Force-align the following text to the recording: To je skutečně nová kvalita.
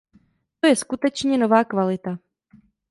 To 0.59 0.67
je 0.67 0.75
skutečně 0.75 1.37
nová 1.37 1.63
kvalita. 1.63 2.17